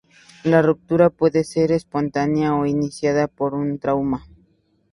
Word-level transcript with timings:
La 0.43 0.63
ruptura 0.63 1.11
puede 1.11 1.43
ser 1.43 1.71
espontánea 1.71 2.55
o 2.55 2.65
iniciada 2.65 3.27
por 3.27 3.53
un 3.53 3.77
trauma. 3.77 4.25